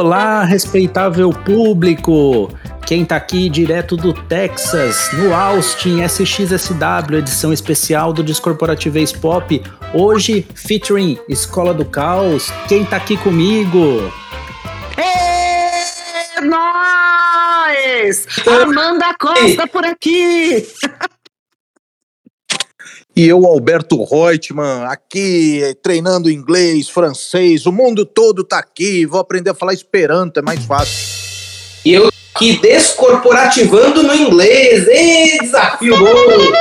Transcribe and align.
Olá, 0.00 0.44
respeitável 0.44 1.28
público! 1.28 2.50
Quem 2.86 3.04
tá 3.04 3.16
aqui 3.16 3.50
direto 3.50 3.98
do 3.98 4.14
Texas, 4.14 5.10
no 5.12 5.34
Austin 5.34 6.02
SXSW, 6.02 7.18
edição 7.18 7.52
especial 7.52 8.10
do 8.10 8.22
Descorporativez 8.22 9.12
Pop, 9.12 9.62
hoje 9.92 10.48
featuring 10.54 11.18
Escola 11.28 11.74
do 11.74 11.84
Caos. 11.84 12.50
Quem 12.66 12.82
tá 12.82 12.96
aqui 12.96 13.18
comigo? 13.18 14.10
É 14.96 16.40
nós! 16.40 18.26
Amanda 18.46 19.14
Costa 19.18 19.66
por 19.66 19.84
aqui! 19.84 20.66
E 23.20 23.28
eu, 23.28 23.44
Alberto 23.44 24.02
Reutemann, 24.02 24.84
aqui 24.84 25.76
treinando 25.82 26.30
inglês, 26.30 26.88
francês, 26.88 27.66
o 27.66 27.70
mundo 27.70 28.06
todo 28.06 28.42
tá 28.42 28.58
aqui, 28.58 29.04
vou 29.04 29.20
aprender 29.20 29.50
a 29.50 29.54
falar 29.54 29.74
esperanto, 29.74 30.40
é 30.40 30.42
mais 30.42 30.64
fácil. 30.64 30.96
E 31.84 31.92
eu 31.92 32.10
aqui 32.34 32.58
descorporativando 32.60 34.02
no 34.02 34.14
inglês, 34.14 34.86
e 34.88 35.38
desafio 35.38 35.98
bom! 35.98 36.52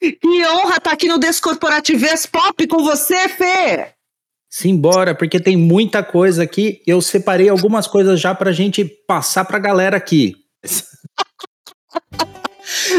Que 0.00 0.46
honra 0.46 0.76
estar 0.76 0.80
tá 0.80 0.92
aqui 0.92 1.08
no 1.08 1.18
Descorporativez 1.18 2.24
Pop 2.26 2.64
com 2.68 2.84
você, 2.84 3.28
Fê! 3.28 3.88
Simbora, 4.48 5.16
porque 5.16 5.40
tem 5.40 5.56
muita 5.56 6.04
coisa 6.04 6.44
aqui. 6.44 6.80
Eu 6.86 7.00
separei 7.00 7.48
algumas 7.48 7.88
coisas 7.88 8.20
já 8.20 8.36
pra 8.36 8.52
gente 8.52 8.84
passar 8.84 9.44
pra 9.46 9.58
galera 9.58 9.96
aqui. 9.96 10.36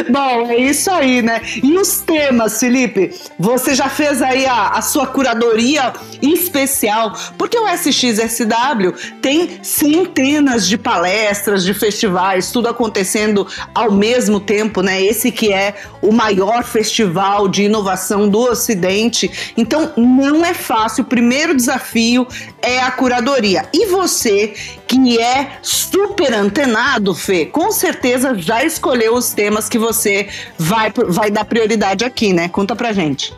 Bom, 0.10 0.50
é 0.50 0.58
isso 0.58 0.90
aí, 0.92 1.22
né? 1.22 1.42
E 1.62 1.78
os 1.78 2.02
temas, 2.02 2.60
Felipe? 2.60 3.12
Você 3.40 3.76
já 3.76 3.90
fez 3.90 4.22
aí 4.22 4.46
a, 4.46 4.70
a 4.70 4.82
sua 4.82 5.08
curadoria 5.08 5.94
especial, 6.22 7.14
porque 7.38 7.58
o 7.58 7.68
SXSW 7.68 8.94
tem 9.22 9.60
centenas 9.62 10.68
de 10.68 10.78
palestras, 10.78 11.64
de 11.64 11.74
festivais, 11.74 12.52
tudo 12.52 12.68
acontecendo 12.68 13.48
ao 13.74 13.92
mesmo 13.92 14.40
tempo, 14.40 14.82
né? 14.82 15.02
Esse 15.02 15.32
que 15.32 15.52
é 15.52 15.76
o 16.02 16.12
maior 16.12 16.64
festival 16.64 17.48
de 17.48 17.64
inovação 17.64 18.28
do 18.30 18.40
Ocidente. 18.40 19.54
Então, 19.58 19.94
não 19.98 20.46
é 20.46 20.54
fácil. 20.54 21.04
O 21.04 21.08
primeiro 21.08 21.56
desafio 21.56 22.28
é 22.62 22.80
a 22.80 22.92
curadoria. 22.92 23.68
E 23.74 23.86
você, 23.88 24.54
que 24.88 25.20
é 25.20 25.58
super 25.62 26.34
antenado, 26.34 27.14
Fê, 27.14 27.46
com 27.46 27.72
certeza 27.72 28.36
já 28.36 28.64
escolheu 28.64 29.16
os 29.16 29.32
temas 29.32 29.68
que 29.68 29.78
você 29.84 30.28
vai, 30.58 30.92
vai 31.08 31.30
dar 31.30 31.46
prioridade 31.46 32.06
aqui, 32.06 32.34
né? 32.34 32.48
Conta 32.48 32.76
pra 32.76 32.94
gente. 32.94 33.34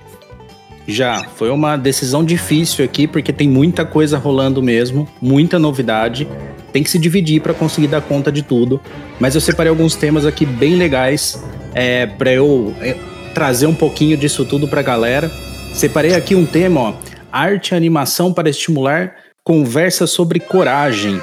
Já, 0.87 1.23
foi 1.35 1.49
uma 1.49 1.75
decisão 1.75 2.23
difícil 2.23 2.85
aqui, 2.85 3.07
porque 3.07 3.33
tem 3.33 3.49
muita 3.49 3.83
coisa 3.83 4.17
rolando 4.17 4.61
mesmo, 4.61 5.07
muita 5.19 5.57
novidade. 5.57 6.27
Tem 6.71 6.83
que 6.83 6.89
se 6.89 6.99
dividir 6.99 7.41
para 7.41 7.53
conseguir 7.53 7.87
dar 7.87 8.01
conta 8.01 8.31
de 8.31 8.43
tudo. 8.43 8.79
Mas 9.19 9.33
eu 9.33 9.41
separei 9.41 9.69
alguns 9.69 9.95
temas 9.95 10.25
aqui 10.25 10.45
bem 10.45 10.75
legais 10.75 11.43
é, 11.73 12.05
para 12.05 12.31
eu 12.31 12.75
é, 12.81 12.95
trazer 13.33 13.65
um 13.65 13.73
pouquinho 13.73 14.15
disso 14.15 14.45
tudo 14.45 14.67
para 14.67 14.81
a 14.81 14.83
galera. 14.83 15.31
Separei 15.73 16.13
aqui 16.13 16.35
um 16.35 16.45
tema, 16.45 16.79
ó, 16.79 16.93
arte 17.31 17.71
e 17.71 17.75
animação 17.75 18.31
para 18.31 18.49
estimular 18.49 19.15
conversa 19.43 20.05
sobre 20.05 20.39
coragem. 20.39 21.19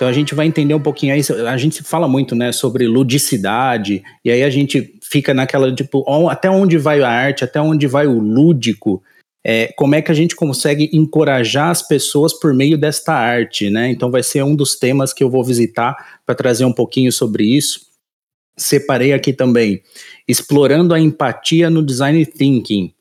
Então 0.00 0.08
a 0.08 0.14
gente 0.14 0.34
vai 0.34 0.46
entender 0.46 0.72
um 0.72 0.80
pouquinho 0.80 1.12
aí, 1.12 1.20
a 1.46 1.58
gente 1.58 1.82
fala 1.82 2.08
muito, 2.08 2.34
né, 2.34 2.52
sobre 2.52 2.86
ludicidade, 2.86 4.02
e 4.24 4.30
aí 4.30 4.42
a 4.42 4.48
gente 4.48 4.98
fica 5.02 5.34
naquela, 5.34 5.70
tipo, 5.74 6.02
até 6.30 6.48
onde 6.48 6.78
vai 6.78 7.02
a 7.02 7.08
arte, 7.10 7.44
até 7.44 7.60
onde 7.60 7.86
vai 7.86 8.06
o 8.06 8.18
lúdico, 8.18 9.02
é, 9.44 9.70
como 9.76 9.94
é 9.94 10.00
que 10.00 10.10
a 10.10 10.14
gente 10.14 10.34
consegue 10.34 10.88
encorajar 10.94 11.68
as 11.68 11.86
pessoas 11.86 12.32
por 12.32 12.54
meio 12.54 12.78
desta 12.78 13.12
arte, 13.12 13.68
né? 13.68 13.90
Então 13.90 14.10
vai 14.10 14.22
ser 14.22 14.42
um 14.42 14.56
dos 14.56 14.74
temas 14.74 15.12
que 15.12 15.22
eu 15.22 15.28
vou 15.28 15.44
visitar 15.44 15.94
para 16.24 16.34
trazer 16.34 16.64
um 16.64 16.72
pouquinho 16.72 17.12
sobre 17.12 17.44
isso. 17.44 17.82
Separei 18.56 19.12
aqui 19.12 19.34
também, 19.34 19.82
explorando 20.26 20.94
a 20.94 21.00
empatia 21.00 21.68
no 21.68 21.84
design 21.84 22.24
thinking. 22.24 22.94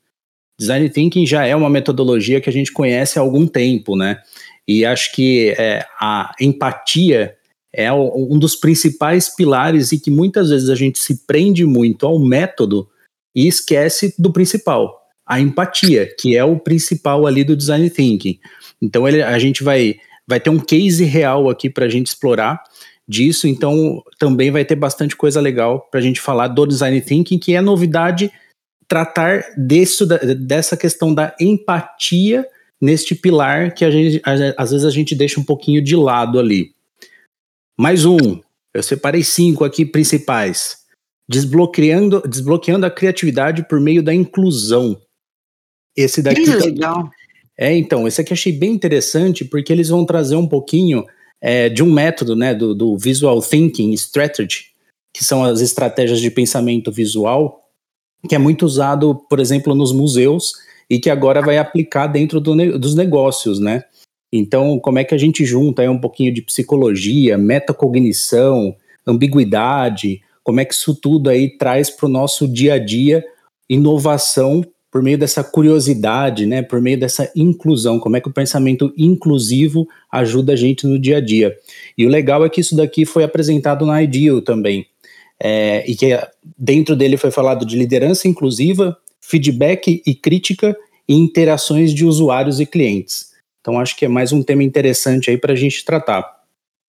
Design 0.59 0.89
thinking 0.89 1.25
já 1.25 1.45
é 1.45 1.55
uma 1.55 1.69
metodologia 1.69 2.41
que 2.41 2.49
a 2.49 2.53
gente 2.53 2.73
conhece 2.73 3.17
há 3.17 3.21
algum 3.21 3.47
tempo, 3.47 3.95
né? 3.95 4.21
E 4.69 4.85
acho 4.85 5.11
que 5.13 5.49
é, 5.57 5.83
a 5.99 6.31
empatia 6.39 7.35
é 7.73 7.91
um 7.91 8.37
dos 8.37 8.55
principais 8.55 9.27
pilares 9.27 9.91
e 9.91 9.99
que 9.99 10.11
muitas 10.11 10.51
vezes 10.51 10.69
a 10.69 10.75
gente 10.75 10.99
se 10.99 11.25
prende 11.25 11.65
muito 11.65 12.05
ao 12.05 12.19
método 12.19 12.87
e 13.35 13.47
esquece 13.47 14.13
do 14.19 14.31
principal, 14.31 15.01
a 15.25 15.39
empatia, 15.39 16.07
que 16.19 16.37
é 16.37 16.43
o 16.43 16.59
principal 16.59 17.25
ali 17.25 17.43
do 17.43 17.55
design 17.55 17.89
thinking. 17.89 18.39
Então 18.79 19.07
ele, 19.07 19.23
a 19.23 19.39
gente 19.39 19.63
vai, 19.63 19.95
vai 20.27 20.39
ter 20.39 20.51
um 20.51 20.59
case 20.59 21.03
real 21.03 21.49
aqui 21.49 21.67
para 21.67 21.85
a 21.85 21.89
gente 21.89 22.05
explorar 22.05 22.63
disso, 23.07 23.47
então 23.47 24.03
também 24.19 24.51
vai 24.51 24.63
ter 24.63 24.75
bastante 24.75 25.15
coisa 25.15 25.41
legal 25.41 25.87
para 25.89 25.99
a 25.99 26.03
gente 26.03 26.21
falar 26.21 26.47
do 26.47 26.67
design 26.67 27.01
thinking, 27.01 27.39
que 27.39 27.55
é 27.55 27.61
novidade 27.61 28.31
tratar 28.87 29.43
desse, 29.57 30.05
dessa 30.35 30.77
questão 30.77 31.11
da 31.11 31.35
empatia 31.39 32.45
neste 32.81 33.13
pilar 33.13 33.73
que 33.73 33.83
a 33.83 33.91
gente, 33.91 34.21
às 34.57 34.71
vezes 34.71 34.85
a 34.85 34.89
gente 34.89 35.15
deixa 35.15 35.39
um 35.39 35.43
pouquinho 35.43 35.83
de 35.83 35.95
lado 35.95 36.39
ali. 36.39 36.73
Mais 37.77 38.05
um, 38.05 38.39
eu 38.73 38.83
separei 38.83 39.23
cinco 39.23 39.63
aqui 39.63 39.85
principais. 39.85 40.79
Desbloqueando, 41.27 42.21
desbloqueando 42.27 42.85
a 42.85 42.91
criatividade 42.91 43.67
por 43.67 43.79
meio 43.79 44.01
da 44.01 44.13
inclusão. 44.13 44.99
Esse 45.95 46.21
daqui. 46.21 46.43
Que 46.43 46.51
legal. 46.51 47.09
É, 47.57 47.75
então, 47.75 48.07
esse 48.07 48.21
aqui 48.21 48.33
achei 48.33 48.53
bem 48.53 48.71
interessante 48.71 49.43
porque 49.43 49.71
eles 49.71 49.89
vão 49.89 50.05
trazer 50.05 50.35
um 50.35 50.47
pouquinho 50.47 51.05
é, 51.41 51.67
de 51.67 51.83
um 51.83 51.91
método, 51.91 52.35
né, 52.35 52.55
do, 52.55 52.73
do 52.73 52.97
Visual 52.97 53.41
Thinking 53.41 53.91
Strategy, 53.93 54.67
que 55.13 55.23
são 55.23 55.43
as 55.43 55.59
estratégias 55.59 56.19
de 56.21 56.31
pensamento 56.31 56.91
visual, 56.91 57.69
que 58.27 58.35
é 58.35 58.37
muito 58.37 58.65
usado, 58.65 59.15
por 59.29 59.39
exemplo, 59.39 59.75
nos 59.75 59.91
museus 59.91 60.53
e 60.89 60.99
que 60.99 61.09
agora 61.09 61.41
vai 61.41 61.57
aplicar 61.57 62.07
dentro 62.07 62.39
do, 62.39 62.79
dos 62.79 62.95
negócios, 62.95 63.59
né? 63.59 63.83
Então, 64.31 64.79
como 64.79 64.99
é 64.99 65.03
que 65.03 65.15
a 65.15 65.17
gente 65.17 65.45
junta 65.45 65.81
aí 65.81 65.89
um 65.89 65.99
pouquinho 65.99 66.33
de 66.33 66.41
psicologia, 66.41 67.37
metacognição, 67.37 68.75
ambiguidade, 69.05 70.21
como 70.43 70.59
é 70.59 70.65
que 70.65 70.73
isso 70.73 70.95
tudo 70.95 71.29
aí 71.29 71.57
traz 71.57 71.89
para 71.89 72.05
o 72.05 72.09
nosso 72.09 72.47
dia 72.47 72.75
a 72.75 72.79
dia 72.79 73.23
inovação 73.69 74.63
por 74.91 75.03
meio 75.03 75.17
dessa 75.17 75.43
curiosidade, 75.43 76.47
né, 76.47 76.63
por 76.63 76.81
meio 76.81 76.99
dessa 76.99 77.31
inclusão, 77.35 77.99
como 77.99 78.17
é 78.17 78.21
que 78.21 78.27
o 78.27 78.33
pensamento 78.33 78.91
inclusivo 78.97 79.87
ajuda 80.11 80.53
a 80.53 80.55
gente 80.55 80.87
no 80.87 80.97
dia 80.97 81.17
a 81.17 81.21
dia. 81.21 81.55
E 81.95 82.05
o 82.05 82.09
legal 82.09 82.43
é 82.43 82.49
que 82.49 82.61
isso 82.61 82.75
daqui 82.75 83.05
foi 83.05 83.23
apresentado 83.23 83.85
na 83.85 84.01
Ideal 84.01 84.41
também, 84.41 84.87
é, 85.39 85.89
e 85.89 85.95
que 85.95 86.19
dentro 86.57 86.95
dele 86.95 87.17
foi 87.17 87.29
falado 87.29 87.65
de 87.65 87.77
liderança 87.77 88.27
inclusiva, 88.27 88.97
feedback 89.21 90.01
e 90.05 90.15
crítica 90.15 90.75
e 91.07 91.13
interações 91.13 91.93
de 91.93 92.05
usuários 92.05 92.59
e 92.59 92.65
clientes. 92.65 93.29
Então 93.61 93.79
acho 93.79 93.95
que 93.95 94.05
é 94.05 94.07
mais 94.07 94.31
um 94.31 94.41
tema 94.41 94.63
interessante 94.63 95.29
aí 95.29 95.37
para 95.37 95.53
a 95.53 95.55
gente 95.55 95.83
tratar. 95.83 96.38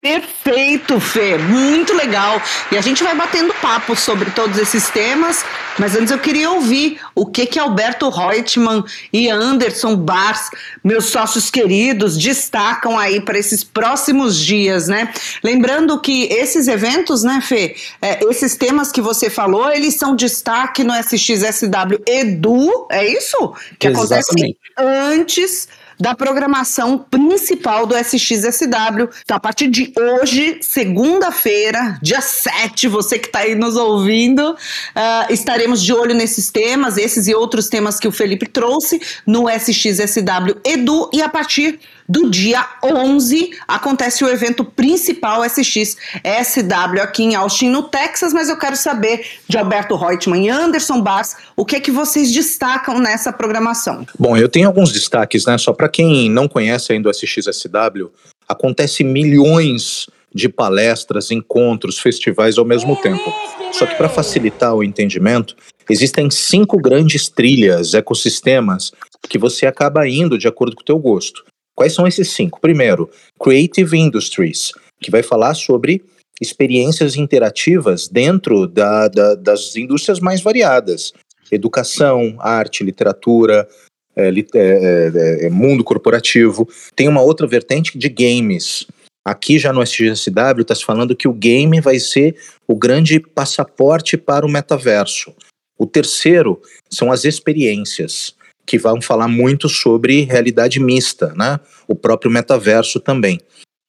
Perfeito, 0.03 0.99
Fê, 0.99 1.37
muito 1.37 1.93
legal. 1.93 2.41
E 2.73 2.79
a 2.79 2.81
gente 2.81 3.03
vai 3.03 3.15
batendo 3.15 3.53
papo 3.61 3.95
sobre 3.95 4.31
todos 4.31 4.57
esses 4.57 4.89
temas, 4.89 5.45
mas 5.79 5.95
antes 5.95 6.11
eu 6.11 6.19
queria 6.19 6.51
ouvir 6.51 6.99
o 7.15 7.27
que 7.27 7.45
que 7.45 7.59
Alberto 7.59 8.09
Reutemann 8.09 8.83
e 9.13 9.29
Anderson 9.29 9.97
Bars, 9.97 10.49
meus 10.83 11.05
sócios 11.05 11.51
queridos, 11.51 12.17
destacam 12.17 12.99
aí 12.99 13.21
para 13.21 13.39
esses 13.39 13.63
próximos 13.63 14.39
dias, 14.39 14.89
né? 14.89 15.13
Lembrando 15.45 16.01
que 16.01 16.25
esses 16.33 16.67
eventos, 16.67 17.23
né, 17.23 17.43
Fê, 17.43 17.77
é, 18.01 18.25
esses 18.25 18.57
temas 18.57 18.91
que 18.91 19.03
você 19.03 19.29
falou, 19.29 19.71
eles 19.71 19.97
são 19.97 20.17
destaque 20.17 20.83
no 20.83 20.95
SXSW 20.95 22.03
Edu, 22.07 22.87
é 22.91 23.07
isso? 23.07 23.55
Que 23.79 23.89
Exatamente. 23.89 24.57
acontece 24.75 24.79
antes 24.79 25.69
da 26.01 26.15
programação 26.15 26.99
principal 26.99 27.87
do 27.87 27.95
SXSW. 27.95 29.09
Então, 29.23 29.37
a 29.37 29.41
partir 29.41 29.69
de 29.69 29.93
hoje, 29.97 30.59
segunda-feira, 30.63 31.99
dia 32.01 32.23
7, 32.23 32.89
você 32.89 33.19
que 33.19 33.27
está 33.27 33.41
aí 33.41 33.55
nos 33.55 33.77
ouvindo, 33.77 34.53
uh, 34.53 35.33
estaremos 35.33 35.83
de 35.83 35.93
olho 35.93 36.15
nesses 36.15 36.51
temas, 36.51 36.97
esses 36.97 37.29
e 37.29 37.35
outros 37.35 37.69
temas 37.69 38.01
que 38.01 38.09
o 38.09 38.13
Felipe 38.13 38.47
trouxe 38.47 39.01
no 39.27 39.49
SXSW 39.49 40.61
Edu 40.65 41.11
e 41.13 41.21
a 41.21 41.29
partir 41.29 41.79
do 42.11 42.29
dia 42.29 42.69
11 42.83 43.53
acontece 43.69 44.25
o 44.25 44.29
evento 44.29 44.65
principal 44.65 45.45
SX 45.45 45.97
SW 46.25 47.01
aqui 47.01 47.23
em 47.23 47.37
Austin, 47.37 47.69
no 47.69 47.85
Texas, 47.85 48.33
mas 48.33 48.49
eu 48.49 48.59
quero 48.59 48.75
saber 48.75 49.25
de 49.49 49.57
Alberto 49.57 49.95
Reutemann 49.95 50.45
e 50.45 50.49
Anderson 50.49 51.01
Bass, 51.01 51.37
o 51.55 51.65
que 51.65 51.77
é 51.77 51.81
que 51.81 51.93
vocês 51.93 52.33
destacam 52.33 52.99
nessa 52.99 53.33
programação? 53.33 54.05
Bom, 54.19 54.37
eu 54.37 54.49
tenho 54.49 54.67
alguns 54.67 54.93
destaques, 54.93 55.47
né? 55.47 55.57
Só 55.57 55.73
para 55.73 55.89
quem 55.89 56.29
não 56.29 56.49
conhece 56.49 56.93
ainda 56.93 57.09
o 57.09 57.13
SXSW, 57.13 58.11
acontece 58.49 59.05
milhões 59.05 60.09
de 60.35 60.49
palestras, 60.49 61.31
encontros, 61.31 62.01
festivais 62.01 62.59
ao 62.59 62.65
mesmo 62.65 62.97
tempo. 62.97 63.33
Só 63.71 63.87
que 63.87 63.95
para 63.95 64.09
facilitar 64.09 64.75
o 64.75 64.83
entendimento, 64.83 65.55
existem 65.89 66.29
cinco 66.29 66.77
grandes 66.77 67.29
trilhas, 67.29 67.95
ecossistemas 67.95 68.91
que 69.29 69.39
você 69.39 69.65
acaba 69.65 70.09
indo 70.09 70.37
de 70.37 70.49
acordo 70.49 70.75
com 70.75 70.83
o 70.83 70.85
teu 70.85 70.99
gosto. 70.99 71.45
Quais 71.81 71.95
são 71.95 72.07
esses 72.07 72.29
cinco? 72.33 72.61
Primeiro, 72.61 73.09
Creative 73.43 73.97
Industries, 73.97 74.71
que 75.01 75.11
vai 75.11 75.23
falar 75.23 75.55
sobre 75.55 76.05
experiências 76.39 77.17
interativas 77.17 78.07
dentro 78.07 78.67
da, 78.67 79.09
da, 79.09 79.35
das 79.35 79.75
indústrias 79.75 80.21
mais 80.21 80.43
variadas: 80.43 81.15
educação, 81.51 82.37
arte, 82.39 82.85
literatura, 82.85 83.67
é, 84.15 84.29
é, 84.29 84.33
é, 84.55 85.47
é, 85.47 85.49
mundo 85.49 85.83
corporativo. 85.83 86.69
Tem 86.95 87.09
uma 87.09 87.23
outra 87.23 87.47
vertente 87.47 87.97
de 87.97 88.11
games. 88.11 88.87
Aqui 89.25 89.59
já 89.59 89.73
no 89.73 89.83
SGSW 89.83 90.61
está 90.61 90.75
se 90.75 90.85
falando 90.85 91.17
que 91.17 91.29
o 91.29 91.33
game 91.33 91.81
vai 91.81 91.99
ser 91.99 92.37
o 92.69 92.77
grande 92.77 93.19
passaporte 93.19 94.19
para 94.19 94.45
o 94.45 94.51
metaverso. 94.51 95.33
O 95.79 95.87
terceiro 95.87 96.61
são 96.91 97.11
as 97.11 97.25
experiências, 97.25 98.35
que 98.71 98.79
vão 98.79 99.03
falar 99.03 99.27
muito 99.27 99.69
sobre 99.69 100.23
realidade 100.23 100.79
mista, 100.79 101.35
né? 101.35 101.59
O 101.89 101.95
próprio 101.97 102.31
metaverso 102.31 103.01
também. 103.01 103.41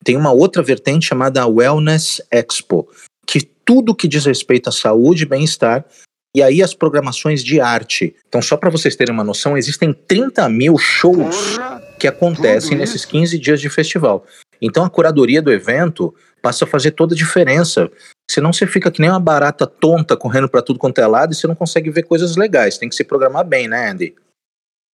Tem 0.04 0.18
uma 0.18 0.32
outra 0.32 0.64
vertente 0.64 1.06
chamada 1.06 1.46
Wellness 1.46 2.20
Expo, 2.32 2.90
que 3.28 3.42
tudo 3.64 3.94
que 3.94 4.08
diz 4.08 4.26
respeito 4.26 4.70
à 4.70 4.72
saúde 4.72 5.22
e 5.22 5.28
bem-estar, 5.28 5.86
e 6.36 6.42
aí 6.42 6.64
as 6.64 6.74
programações 6.74 7.44
de 7.44 7.62
arte. 7.62 8.16
Então, 8.28 8.42
só 8.42 8.58
para 8.58 8.72
vocês 8.72 8.96
terem 8.96 9.14
uma 9.14 9.24
noção, 9.24 9.56
existem 9.56 9.94
30 9.94 10.50
mil 10.50 10.76
shows 10.80 11.60
que 12.00 12.08
acontecem 12.08 12.76
nesses 12.76 13.06
15 13.06 13.38
dias 13.38 13.62
de 13.62 13.70
festival. 13.70 14.26
Então, 14.60 14.84
a 14.84 14.90
curadoria 14.90 15.44
do 15.44 15.54
evento 15.54 16.12
passa 16.42 16.66
a 16.66 16.68
fazer 16.68 16.90
toda 16.90 17.14
a 17.14 17.18
diferença. 17.18 17.88
Senão 18.28 18.52
você 18.52 18.66
fica 18.66 18.90
que 18.90 19.00
nem 19.00 19.12
uma 19.12 19.20
barata 19.20 19.68
tonta 19.68 20.18
correndo 20.18 20.50
para 20.50 20.64
tudo 20.64 20.80
quanto 20.80 21.00
é 21.00 21.06
lado 21.06 21.34
e 21.34 21.36
você 21.36 21.46
não 21.46 21.54
consegue 21.54 21.92
ver 21.92 22.02
coisas 22.02 22.36
legais. 22.36 22.80
Tem 22.80 22.90
que 22.90 22.96
se 22.96 23.04
programar 23.04 23.46
bem, 23.46 23.68
né, 23.68 23.92
Andy? 23.92 24.16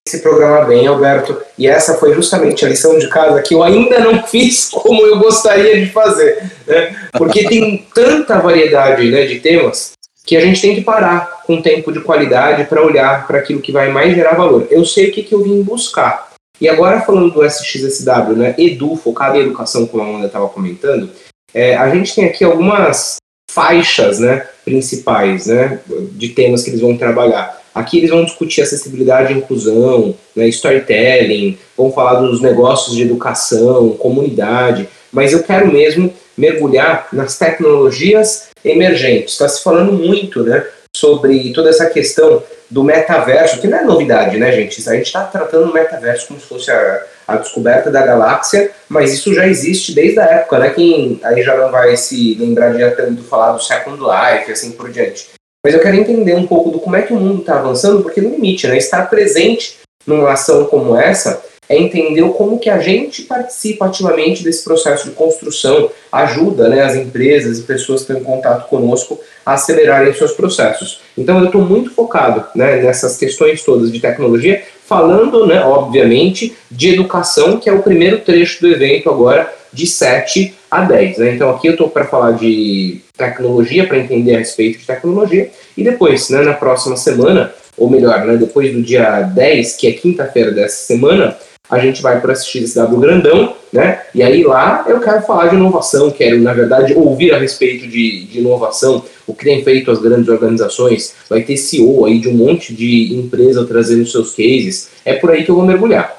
Se 0.08 0.22
programar 0.22 0.68
bem, 0.68 0.88
Alberto. 0.88 1.38
E 1.58 1.68
essa 1.68 1.96
foi 1.96 2.14
justamente 2.14 2.66
a 2.66 2.70
lição 2.70 2.98
de 2.98 3.10
casa 3.10 3.42
que 3.42 3.54
eu 3.54 3.64
ainda 3.64 4.00
não 4.00 4.24
fiz 4.28 4.70
como 4.70 5.06
eu 5.06 5.20
gostaria 5.20 5.80
de 5.80 5.92
fazer. 5.92 6.44
Né? 6.66 6.96
Porque 7.18 7.48
tem 7.48 7.86
tanta 7.94 8.40
variedade 8.40 9.10
né, 9.10 9.26
de 9.26 9.40
temas 9.40 9.92
que 10.26 10.36
a 10.36 10.42
gente 10.42 10.62
tem 10.62 10.76
que 10.76 10.82
parar 10.82 11.42
com 11.46 11.62
tempo 11.62 11.92
de 11.92 12.02
qualidade 12.02 12.66
para 12.66 12.84
olhar 12.84 13.26
para 13.26 13.40
aquilo 13.40 13.62
que 13.62 13.72
vai 13.72 13.90
mais 13.90 14.14
gerar 14.14 14.36
valor. 14.36 14.68
Eu 14.70 14.84
sei 14.84 15.10
o 15.10 15.12
que, 15.12 15.24
que 15.24 15.34
eu 15.34 15.42
vim 15.42 15.64
buscar. 15.64 16.28
E 16.60 16.68
agora 16.68 17.02
falando 17.02 17.32
do 17.32 17.46
SXSW, 17.46 18.36
né, 18.36 18.56
Edu, 18.58 18.96
focado 18.96 19.38
em 19.38 19.42
educação, 19.42 19.86
como 19.86 20.04
a 20.04 20.06
Amanda 20.06 20.28
estava 20.28 20.50
comentando, 20.50 21.10
é, 21.54 21.78
a 21.78 21.90
gente 21.90 22.14
tem 22.14 22.26
aqui 22.26 22.44
algumas 22.44 23.18
faixas 23.50 24.20
né, 24.20 24.46
principais 24.66 25.48
né, 25.48 25.80
de 26.12 26.30
temas 26.30 26.64
que 26.64 26.72
eles 26.72 26.82
vão 26.82 26.98
trabalhar. 26.98 27.62
Aqui 27.78 28.00
eles 28.00 28.10
vão 28.10 28.26
discutir 28.26 28.64
acessibilidade 28.64 29.32
e 29.32 29.38
inclusão, 29.38 30.16
né, 30.36 30.48
storytelling, 30.48 31.60
vão 31.78 31.92
falar 31.92 32.22
dos 32.22 32.42
negócios 32.42 32.96
de 32.96 33.04
educação, 33.04 33.92
comunidade, 33.92 34.90
mas 35.12 35.32
eu 35.32 35.44
quero 35.44 35.72
mesmo 35.72 36.12
mergulhar 36.36 37.08
nas 37.14 37.38
tecnologias 37.38 38.48
emergentes. 38.66 39.34
Está 39.34 39.48
se 39.48 39.64
falando 39.64 39.94
muito 39.94 40.42
né, 40.44 40.66
sobre 40.96 41.54
toda 41.54 41.70
essa 41.70 41.86
questão 41.86 42.42
do 42.68 42.84
metaverso, 42.84 43.62
que 43.62 43.68
não 43.68 43.78
é 43.78 43.84
novidade, 43.84 44.38
né, 44.40 44.52
gente? 44.52 44.90
A 44.90 44.94
gente 44.94 45.06
está 45.06 45.24
tratando 45.24 45.70
o 45.70 45.74
metaverso 45.74 46.30
como 46.30 46.40
se 46.40 46.48
fosse 46.48 46.72
a, 46.72 47.04
a, 47.28 47.36
descoberta 47.38 47.92
da 47.92 48.04
galáxia, 48.04 48.72
mas 48.90 49.14
isso 49.14 49.36
já 49.36 49.48
existe 49.48 49.94
desde 49.94 50.20
a 50.20 50.26
época, 50.26 50.58
né? 50.58 50.72
Quem 50.72 51.20
aí 51.24 51.44
já 51.44 51.56
não 51.56 51.70
vai 51.70 51.96
se 51.96 52.34
lembrar 52.40 52.74
de 52.74 52.96
ter 52.96 53.04
muito 53.04 53.24
falar 53.24 53.52
do 53.52 53.62
Second 53.62 54.00
Life 54.02 54.50
e 54.50 54.52
assim 54.52 54.72
por 54.72 54.90
diante. 54.90 55.37
Mas 55.64 55.74
eu 55.74 55.82
quero 55.82 55.98
entender 55.98 56.36
um 56.36 56.48
pouco 56.48 56.70
do 56.70 56.80
como 56.80 56.96
é 56.96 57.02
que 57.02 57.14
o 57.14 57.20
mundo 57.20 57.42
está 57.42 57.60
avançando, 57.60 58.04
porque 58.04 58.22
no 58.22 58.30
limite, 58.30 58.68
né, 58.68 58.78
estar 58.78 59.10
presente 59.10 59.78
numa 60.06 60.32
ação 60.32 60.66
como 60.66 60.96
essa 60.96 61.44
é 61.70 61.78
entender 61.78 62.22
como 62.34 62.60
que 62.60 62.70
a 62.70 62.80
gente 62.80 63.24
participa 63.24 63.88
ativamente 63.88 64.44
desse 64.44 64.64
processo 64.64 65.10
de 65.10 65.16
construção, 65.16 65.92
ajuda 66.12 66.70
né, 66.70 66.82
as 66.82 66.96
empresas 66.96 67.60
e 67.60 67.64
pessoas 67.64 68.04
que 68.04 68.14
estão 68.14 68.22
em 68.22 68.24
contato 68.24 68.70
conosco 68.70 69.20
a 69.46 69.54
acelerarem 69.54 70.14
seus 70.14 70.32
processos. 70.32 71.02
Então 71.18 71.40
eu 71.40 71.46
estou 71.48 71.62
muito 71.62 71.92
focado 71.92 72.46
né, 72.56 72.82
nessas 72.82 73.18
questões 73.18 73.64
todas 73.64 73.92
de 73.92 74.00
tecnologia, 74.00 74.64
falando, 74.88 75.46
né, 75.46 75.62
obviamente, 75.64 76.56
de 76.72 76.94
educação, 76.94 77.60
que 77.60 77.70
é 77.70 77.74
o 77.74 77.84
primeiro 77.84 78.20
trecho 78.20 78.62
do 78.62 78.72
evento 78.72 79.10
agora, 79.10 79.54
de 79.72 79.86
7 79.86 80.56
a 80.72 80.82
10. 80.82 81.18
Né? 81.18 81.36
Então 81.36 81.50
aqui 81.50 81.68
eu 81.68 81.74
estou 81.74 81.90
para 81.90 82.06
falar 82.06 82.32
de 82.32 83.02
tecnologia, 83.18 83.86
para 83.86 83.98
entender 83.98 84.36
a 84.36 84.40
respeito 84.40 84.80
de 84.80 84.86
tecnologia, 84.86 85.52
e 85.76 85.84
depois, 85.84 86.30
né, 86.30 86.42
na 86.42 86.54
próxima 86.54 86.96
semana, 86.96 87.54
ou 87.78 87.90
melhor, 87.90 88.26
né, 88.26 88.38
depois 88.38 88.72
do 88.72 88.82
dia 88.82 89.22
10, 89.22 89.76
que 89.76 89.88
é 89.88 89.92
quinta-feira 89.92 90.52
dessa 90.52 90.88
semana, 90.88 91.38
a 91.70 91.80
gente 91.80 92.02
vai 92.02 92.22
para 92.22 92.34
assistir 92.34 92.64
esse 92.64 92.76
W 92.76 93.00
grandão, 93.00 93.56
né? 93.72 94.02
E 94.16 94.24
aí 94.24 94.44
lá 94.44 94.86
eu 94.88 95.00
quero 95.00 95.22
falar 95.22 95.48
de 95.48 95.56
inovação, 95.56 96.10
quero, 96.12 96.40
na 96.42 96.54
verdade, 96.54 96.94
ouvir 96.94 97.34
a 97.34 97.38
respeito 97.38 97.88
de, 97.88 98.26
de 98.26 98.40
inovação, 98.40 99.04
o 99.26 99.34
que 99.34 99.46
tem 99.46 99.64
feito 99.64 99.92
as 99.92 100.00
grandes 100.00 100.30
organizações. 100.30 101.14
Vai 101.30 101.42
ter 101.42 101.58
CEO 101.58 102.06
aí 102.06 102.20
de 102.20 102.30
um 102.30 102.34
monte 102.34 102.74
de 102.74 103.14
empresa 103.16 103.66
trazendo 103.66 104.06
seus 104.06 104.32
cases. 104.32 104.90
É 105.04 105.14
por 105.14 105.32
aí 105.32 105.44
que 105.44 105.52
eu 105.52 105.56
vou 105.56 105.66
mergulhar. 105.66 106.18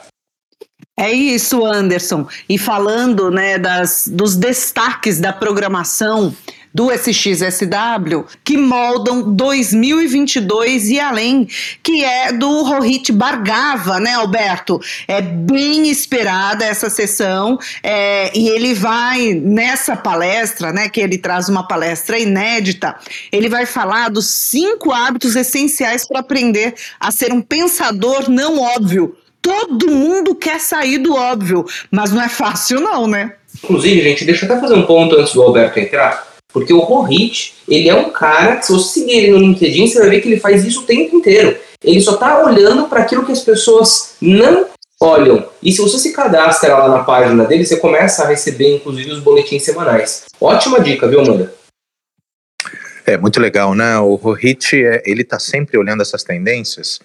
É 0.98 1.12
isso, 1.12 1.64
Anderson. 1.64 2.26
E 2.48 2.58
falando 2.58 3.30
né, 3.30 3.56
das, 3.56 4.08
dos 4.12 4.34
destaques 4.34 5.20
da 5.20 5.32
programação 5.32 6.34
do 6.78 6.92
SXSW 6.92 8.25
que 8.44 8.56
moldam 8.56 9.34
2022 9.34 10.90
e 10.90 11.00
além, 11.00 11.48
que 11.82 12.04
é 12.04 12.30
do 12.30 12.62
Rohit 12.62 13.10
Bargava, 13.10 13.98
né, 13.98 14.14
Alberto? 14.14 14.78
É 15.08 15.20
bem 15.20 15.90
esperada 15.90 16.64
essa 16.64 16.88
sessão 16.88 17.58
é, 17.82 18.30
e 18.32 18.48
ele 18.48 18.75
vai 18.75 19.34
nessa 19.34 19.96
palestra, 19.96 20.72
né, 20.72 20.88
que 20.88 21.00
ele 21.00 21.19
traz 21.19 21.48
uma 21.48 21.66
palestra 21.66 22.16
inédita, 22.16 22.94
ele 23.32 23.48
vai 23.48 23.66
falar 23.66 24.08
dos 24.08 24.26
cinco 24.26 24.92
hábitos 24.92 25.34
essenciais 25.34 26.06
para 26.06 26.20
aprender 26.20 26.74
a 27.00 27.10
ser 27.10 27.32
um 27.32 27.42
pensador 27.42 28.31
não 28.31 28.60
óbvio 28.60 29.16
todo 29.40 29.90
mundo 29.90 30.34
quer 30.34 30.60
sair 30.60 30.98
do 30.98 31.14
óbvio, 31.14 31.64
mas 31.90 32.12
não 32.12 32.20
é 32.20 32.28
fácil 32.28 32.81
não, 32.81 33.06
né? 33.06 33.32
Inclusive, 33.64 34.02
gente, 34.02 34.24
deixa 34.24 34.44
eu 34.44 34.52
até 34.52 34.60
fazer 34.60 34.74
um 34.74 34.84
ponto 34.84 35.16
antes 35.16 35.32
do 35.32 35.42
Alberto 35.42 35.78
entrar, 35.78 36.27
porque 36.52 36.72
o 36.72 36.80
Rohit, 36.80 37.54
ele 37.68 37.88
é 37.88 37.94
um 37.94 38.10
cara 38.10 38.56
que 38.56 38.66
se 38.66 38.72
você 38.72 39.00
seguir 39.00 39.18
ele 39.18 39.30
no 39.32 39.38
LinkedIn, 39.38 39.86
você 39.86 39.98
vai 40.00 40.10
ver 40.10 40.20
que 40.20 40.28
ele 40.28 40.40
faz 40.40 40.64
isso 40.64 40.82
o 40.82 40.86
tempo 40.86 41.17
inteiro. 41.17 41.58
Ele 41.82 42.00
só 42.00 42.17
tá 42.17 42.44
olhando 42.44 42.88
para 42.88 43.00
aquilo 43.00 43.24
que 43.24 43.32
as 43.32 43.43
pessoas 43.43 44.17
não 44.20 44.67
olham. 45.00 45.48
E 45.62 45.70
se 45.70 45.81
você 45.81 45.98
se 45.98 46.12
cadastra 46.12 46.76
lá 46.76 46.88
na 46.88 47.05
página 47.05 47.44
dele, 47.44 47.64
você 47.64 47.76
começa 47.76 48.24
a 48.24 48.28
receber, 48.28 48.76
inclusive, 48.76 49.12
os 49.12 49.20
boletins 49.20 49.62
semanais. 49.62 50.24
Ótima 50.40 50.81
dica, 50.81 51.06
viu, 51.06 51.20
Amanda? 51.20 51.55
É 53.06 53.17
muito 53.17 53.40
legal, 53.40 53.74
né? 53.74 53.98
O 53.98 54.17
Rohit, 54.17 54.76
é, 54.76 55.02
ele 55.06 55.24
tá 55.24 55.38
sempre 55.38 55.78
olhando 55.78 56.02
essas 56.02 56.24
tendências 56.24 57.00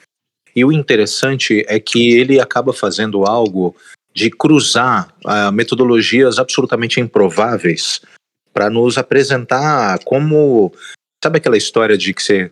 e 0.56 0.64
o 0.64 0.72
interessante 0.72 1.66
é 1.68 1.80
que 1.80 2.12
ele 2.12 2.40
acaba 2.40 2.74
fazendo 2.74 3.26
algo 3.26 3.76
de 4.14 4.30
cruzar 4.30 5.14
uh, 5.26 5.52
metodologias 5.52 6.38
absolutamente 6.38 7.00
improváveis 7.00 8.02
para 8.54 8.70
nos 8.70 8.98
apresentar 8.98 10.00
como. 10.04 10.72
Sabe 11.24 11.38
aquela 11.38 11.58
história 11.58 11.98
de 11.98 12.14
que 12.14 12.22
você, 12.22 12.52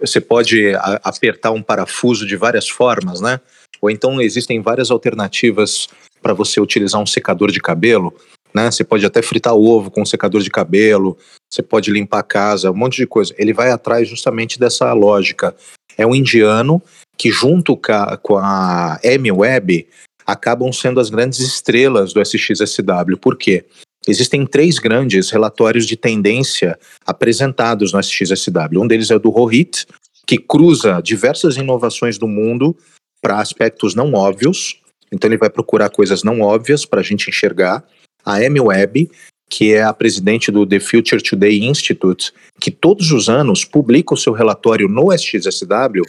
você 0.00 0.20
pode 0.20 0.72
apertar 1.02 1.50
um 1.50 1.62
parafuso 1.62 2.24
de 2.24 2.36
várias 2.36 2.68
formas, 2.68 3.20
né? 3.20 3.40
Ou 3.80 3.90
então 3.90 4.20
existem 4.20 4.60
várias 4.62 4.90
alternativas 4.90 5.88
para 6.22 6.32
você 6.32 6.60
utilizar 6.60 7.00
um 7.00 7.06
secador 7.06 7.50
de 7.50 7.60
cabelo. 7.60 8.14
Né? 8.54 8.70
Você 8.70 8.82
pode 8.82 9.04
até 9.04 9.20
fritar 9.20 9.54
ovo 9.54 9.90
com 9.90 10.02
um 10.02 10.06
secador 10.06 10.40
de 10.40 10.50
cabelo, 10.50 11.18
você 11.50 11.62
pode 11.62 11.90
limpar 11.90 12.20
a 12.20 12.22
casa, 12.22 12.70
um 12.70 12.76
monte 12.76 12.96
de 12.96 13.06
coisa. 13.06 13.34
Ele 13.36 13.52
vai 13.52 13.70
atrás 13.70 14.08
justamente 14.08 14.58
dessa 14.58 14.92
lógica. 14.92 15.54
É 15.98 16.06
um 16.06 16.14
indiano 16.14 16.82
que 17.18 17.30
junto 17.30 17.76
com 17.76 18.38
a 18.38 18.98
M 19.02 19.30
Web 19.30 19.86
acabam 20.26 20.72
sendo 20.72 21.00
as 21.00 21.10
grandes 21.10 21.40
estrelas 21.40 22.12
do 22.12 22.20
SXSW. 22.20 23.16
Por 23.20 23.36
quê? 23.36 23.64
Existem 24.06 24.46
três 24.46 24.78
grandes 24.78 25.30
relatórios 25.30 25.86
de 25.86 25.96
tendência 25.96 26.78
apresentados 27.06 27.92
no 27.92 28.00
SXSW. 28.00 28.80
Um 28.80 28.86
deles 28.86 29.10
é 29.10 29.16
o 29.16 29.18
do 29.18 29.30
Rohit, 29.30 29.86
que 30.26 30.38
cruza 30.38 31.00
diversas 31.02 31.56
inovações 31.56 32.18
do 32.18 32.28
mundo 32.28 32.76
para 33.20 33.40
aspectos 33.40 33.94
não 33.94 34.12
óbvios. 34.12 34.80
Então 35.12 35.28
ele 35.28 35.38
vai 35.38 35.50
procurar 35.50 35.90
coisas 35.90 36.22
não 36.22 36.40
óbvias 36.40 36.84
para 36.84 37.00
a 37.00 37.04
gente 37.04 37.28
enxergar. 37.28 37.84
A 38.24 38.42
M 38.42 38.60
Web, 38.60 39.10
que 39.48 39.72
é 39.72 39.82
a 39.82 39.92
presidente 39.92 40.50
do 40.50 40.66
The 40.66 40.80
Future 40.80 41.22
Today 41.22 41.64
Institute, 41.64 42.32
que 42.60 42.70
todos 42.70 43.12
os 43.12 43.28
anos 43.28 43.64
publica 43.64 44.14
o 44.14 44.16
seu 44.16 44.32
relatório 44.32 44.88
no 44.88 45.12
SXSW 45.12 46.02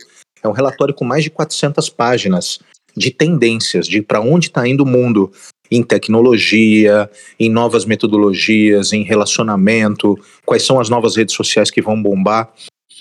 é 0.44 0.48
um 0.48 0.51
relatório 0.51 0.94
com 0.94 1.06
mais 1.06 1.24
de 1.24 1.30
400 1.30 1.89
páginas 1.89 2.60
de 2.96 3.12
tendências, 3.12 3.88
de 3.88 4.01
para 4.01 4.22
onde 4.22 4.48
está 4.48 4.68
indo 4.68 4.84
o 4.84 4.88
mundo 4.88 5.32
em 5.69 5.83
tecnologia, 5.83 7.09
em 7.39 7.50
novas 7.50 7.86
metodologias, 7.86 8.93
em 8.93 9.03
relacionamento, 9.03 10.17
quais 10.45 10.63
são 10.63 10.79
as 10.79 10.89
novas 10.89 11.15
redes 11.15 11.36
sociais 11.36 11.71
que 11.71 11.81
vão 11.81 12.01
bombar. 12.01 12.51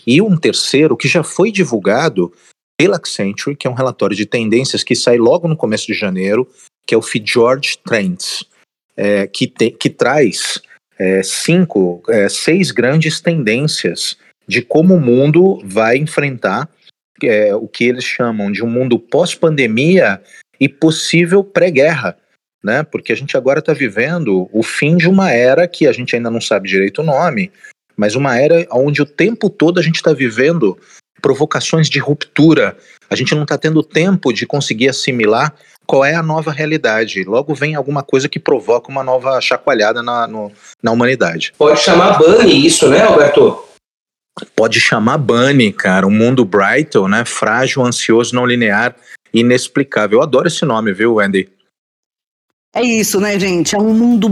E 0.07 0.21
um 0.21 0.37
terceiro 0.37 0.97
que 0.97 1.09
já 1.09 1.23
foi 1.23 1.51
divulgado 1.51 2.33
pela 2.77 2.97
Accenture, 2.97 3.57
que 3.57 3.67
é 3.67 3.71
um 3.71 3.75
relatório 3.75 4.17
de 4.17 4.27
tendências 4.27 4.85
que 4.85 4.95
sai 4.95 5.17
logo 5.17 5.49
no 5.49 5.57
começo 5.57 5.87
de 5.87 5.95
janeiro, 5.95 6.49
que 6.87 6.95
é 6.95 6.99
o 6.99 7.03
Fjord 7.03 7.79
Trends, 7.85 8.45
é, 8.97 9.27
que, 9.27 9.47
te, 9.47 9.71
que 9.71 9.91
traz 9.91 10.61
é, 10.99 11.23
cinco, 11.23 12.03
é, 12.09 12.29
seis 12.29 12.71
grandes 12.71 13.21
tendências 13.21 14.17
de 14.47 14.63
como 14.63 14.95
o 14.95 15.01
mundo 15.01 15.61
vai 15.65 15.97
enfrentar 15.97 16.69
é, 17.23 17.55
o 17.55 17.67
que 17.67 17.85
eles 17.85 18.05
chamam 18.05 18.53
de 18.53 18.63
um 18.63 18.71
mundo 18.71 18.99
pós-pandemia 18.99 20.23
e 20.61 20.69
possível 20.69 21.43
pré-guerra. 21.43 22.17
Né? 22.63 22.83
Porque 22.83 23.13
a 23.13 23.17
gente 23.17 23.37
agora 23.37 23.61
está 23.61 23.73
vivendo 23.73 24.49
o 24.53 24.63
fim 24.63 24.97
de 24.97 25.09
uma 25.09 25.31
era 25.31 25.69
que 25.69 25.87
a 25.87 25.93
gente 25.93 26.17
ainda 26.17 26.31
não 26.31 26.41
sabe 26.41 26.69
direito 26.69 27.01
o 27.01 27.05
nome, 27.05 27.53
mas 27.97 28.15
uma 28.15 28.39
era 28.39 28.67
onde 28.73 29.01
o 29.01 29.07
tempo 29.07 29.49
todo 29.49 29.79
a 29.79 29.83
gente 29.83 29.97
está 29.97 30.13
vivendo 30.13 30.77
provocações 31.23 31.89
de 31.89 31.99
ruptura. 31.99 32.77
A 33.09 33.17
gente 33.17 33.35
não 33.35 33.43
está 33.43 33.57
tendo 33.57 33.83
tempo 33.83 34.33
de 34.33 34.47
conseguir 34.47 34.89
assimilar 34.89 35.55
qual 35.87 36.05
é 36.05 36.15
a 36.15 36.23
nova 36.23 36.51
realidade. 36.51 37.25
Logo 37.25 37.55
vem 37.55 37.75
alguma 37.75 38.03
coisa 38.03 38.29
que 38.29 38.41
provoca 38.41 38.91
uma 38.91 39.05
nova 39.05 39.41
chacoalhada 39.41 40.03
na, 40.03 40.27
no, 40.27 40.53
na 40.83 40.91
humanidade. 40.91 41.53
Pode 41.57 41.81
chamar 41.81 42.19
Bunny 42.19 42.67
isso, 42.67 42.89
né, 42.89 43.03
Alberto? 43.03 43.63
Pode 44.55 44.81
chamar 44.81 45.19
Bunny, 45.19 45.73
cara. 45.73 46.07
Um 46.07 46.11
mundo 46.11 46.45
Brighton, 46.45 47.09
né? 47.09 47.25
Frágil, 47.25 47.85
ansioso, 47.85 48.35
não 48.35 48.45
linear, 48.45 48.95
inexplicável. 49.33 50.19
Eu 50.19 50.23
adoro 50.23 50.49
esse 50.49 50.65
nome, 50.65 50.93
viu, 50.93 51.21
Andy? 51.21 51.49
É 52.77 52.83
isso, 52.83 53.19
né, 53.19 53.41
gente? 53.41 53.75
É 53.75 53.79
um 53.79 53.95
mundo 53.95 54.29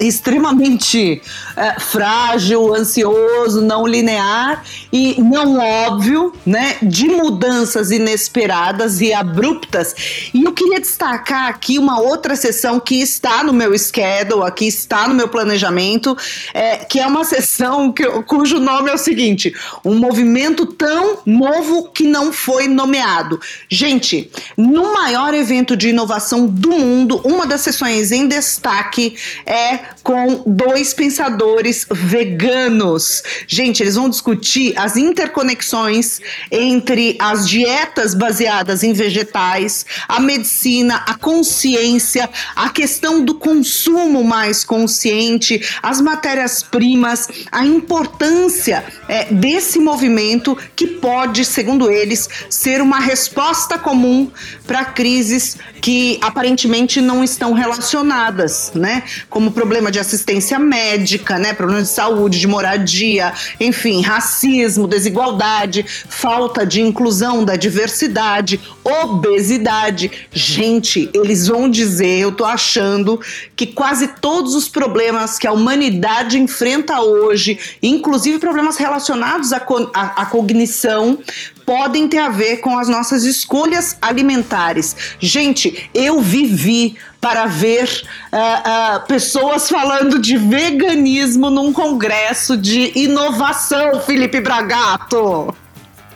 extremamente 0.00 1.22
é, 1.56 1.78
frágil, 1.78 2.74
ansioso, 2.74 3.62
não 3.62 3.86
linear 3.86 4.64
e 4.92 5.14
não 5.22 5.60
óbvio, 5.60 6.32
né? 6.44 6.78
De 6.82 7.06
mudanças 7.06 7.92
inesperadas 7.92 9.00
e 9.00 9.12
abruptas. 9.12 9.94
E 10.34 10.42
eu 10.42 10.52
queria 10.52 10.80
destacar 10.80 11.46
aqui 11.48 11.78
uma 11.78 12.00
outra 12.00 12.34
sessão 12.34 12.80
que 12.80 13.00
está 13.00 13.44
no 13.44 13.52
meu 13.52 13.78
schedule, 13.78 14.42
aqui 14.42 14.66
está 14.66 15.06
no 15.06 15.14
meu 15.14 15.28
planejamento, 15.28 16.16
é, 16.52 16.78
que 16.78 16.98
é 16.98 17.06
uma 17.06 17.22
sessão 17.22 17.92
que, 17.92 18.04
cujo 18.22 18.58
nome 18.58 18.90
é 18.90 18.94
o 18.94 18.98
seguinte: 18.98 19.54
um 19.84 19.94
movimento 19.94 20.66
tão 20.66 21.18
novo 21.24 21.88
que 21.94 22.02
não 22.02 22.32
foi 22.32 22.66
nomeado. 22.66 23.38
Gente, 23.68 24.28
no 24.56 24.92
maior 24.92 25.32
evento 25.34 25.76
de 25.76 25.90
inovação 25.90 26.48
do 26.48 26.72
mundo, 26.72 27.20
uma 27.24 27.46
das 27.46 27.60
sessões 27.60 27.75
em 28.12 28.28
destaque 28.28 29.16
é 29.44 29.78
com 30.06 30.40
dois 30.46 30.94
pensadores 30.94 31.84
veganos. 31.90 33.24
Gente, 33.48 33.82
eles 33.82 33.96
vão 33.96 34.08
discutir 34.08 34.72
as 34.78 34.96
interconexões 34.96 36.20
entre 36.48 37.16
as 37.18 37.48
dietas 37.48 38.14
baseadas 38.14 38.84
em 38.84 38.92
vegetais, 38.92 39.84
a 40.06 40.20
medicina, 40.20 41.02
a 41.08 41.14
consciência, 41.14 42.30
a 42.54 42.68
questão 42.68 43.24
do 43.24 43.34
consumo 43.34 44.22
mais 44.22 44.62
consciente, 44.62 45.60
as 45.82 46.00
matérias-primas, 46.00 47.28
a 47.50 47.66
importância 47.66 48.84
é, 49.08 49.24
desse 49.24 49.80
movimento 49.80 50.56
que 50.76 50.86
pode, 50.86 51.44
segundo 51.44 51.90
eles, 51.90 52.28
ser 52.48 52.80
uma 52.80 53.00
resposta 53.00 53.76
comum 53.76 54.30
para 54.68 54.84
crises 54.84 55.56
que 55.80 56.20
aparentemente 56.22 57.00
não 57.00 57.24
estão 57.24 57.52
relacionadas, 57.52 58.70
né? 58.72 59.02
Como 59.28 59.50
problema 59.50 59.90
de 59.90 59.95
assistência 59.98 60.58
médica, 60.58 61.38
né? 61.38 61.52
Problema 61.52 61.82
de 61.82 61.88
saúde, 61.88 62.40
de 62.40 62.46
moradia, 62.46 63.32
enfim, 63.58 64.02
racismo, 64.02 64.86
desigualdade, 64.86 65.84
falta 66.08 66.64
de 66.66 66.80
inclusão 66.80 67.44
da 67.44 67.56
diversidade, 67.56 68.60
obesidade. 68.84 70.10
Gente, 70.32 71.10
eles 71.12 71.46
vão 71.46 71.68
dizer, 71.68 72.18
eu 72.18 72.32
tô 72.32 72.44
achando 72.44 73.20
que 73.54 73.66
quase 73.66 74.08
todos 74.20 74.54
os 74.54 74.68
problemas 74.68 75.38
que 75.38 75.46
a 75.46 75.52
humanidade 75.52 76.38
enfrenta 76.38 77.00
hoje, 77.00 77.58
inclusive 77.82 78.38
problemas 78.38 78.76
relacionados 78.76 79.52
à, 79.52 79.60
co 79.60 79.90
à 79.92 80.26
cognição, 80.26 81.18
podem 81.66 82.06
ter 82.08 82.18
a 82.18 82.28
ver 82.28 82.58
com 82.58 82.78
as 82.78 82.88
nossas 82.88 83.24
escolhas 83.24 83.98
alimentares. 84.00 84.96
Gente, 85.18 85.90
eu 85.92 86.20
vivi 86.20 86.96
para 87.20 87.46
ver 87.46 87.84
uh, 88.32 88.36
uh, 88.36 89.06
pessoas 89.08 89.68
falando 89.68 90.20
de 90.20 90.36
veganismo 90.36 91.50
num 91.50 91.72
congresso 91.72 92.56
de 92.56 92.96
inovação, 92.96 94.00
Felipe 94.00 94.40
Bragato. 94.40 95.52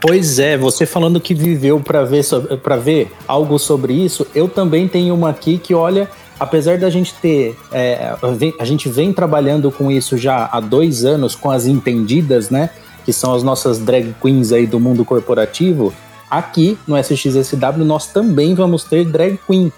Pois 0.00 0.38
é, 0.38 0.57
você 0.57 0.87
falando 0.87 1.21
que 1.21 1.35
viveu 1.35 1.78
para 1.80 2.04
ver, 2.04 2.25
para 2.62 2.76
ver 2.76 3.12
algo 3.26 3.59
sobre 3.59 3.92
isso, 3.92 4.26
eu 4.35 4.49
também 4.49 4.88
tenho 4.88 5.14
uma 5.14 5.28
aqui 5.28 5.59
que, 5.59 5.75
olha, 5.75 6.09
apesar 6.38 6.78
da 6.78 6.88
gente 6.88 7.12
ter. 7.14 7.54
É, 7.71 8.14
a 8.59 8.64
gente 8.64 8.88
vem 8.88 9.12
trabalhando 9.12 9.71
com 9.71 9.90
isso 9.90 10.16
já 10.16 10.49
há 10.50 10.59
dois 10.59 11.04
anos, 11.04 11.35
com 11.35 11.50
as 11.50 11.66
entendidas, 11.66 12.49
né? 12.49 12.71
Que 13.04 13.12
são 13.12 13.35
as 13.35 13.42
nossas 13.42 13.78
drag 13.78 14.14
queens 14.21 14.52
aí 14.52 14.66
do 14.66 14.78
mundo 14.78 15.04
corporativo, 15.04 15.92
aqui 16.30 16.78
no 16.87 16.97
SXSW 16.97 17.85
nós 17.85 18.07
também 18.07 18.54
vamos 18.54 18.85
ter 18.85 19.04
drag 19.04 19.38
queen. 19.47 19.73